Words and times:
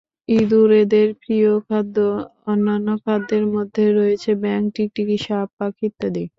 ইঁদুর 0.31 0.69
এদের 0.81 1.07
প্রিয় 1.21 1.51
খাদ্য; 1.67 1.95
অন্যান্য 2.47 2.87
খাদ্যের 3.03 3.45
মধ্যে 3.55 3.83
রয়েছে 3.97 4.29
ব্যাঙ, 4.41 4.61
টিকটিকি, 4.75 5.17
সাপ, 5.25 5.47
পাখি 5.57 5.85
ইত্যাদি। 5.89 6.23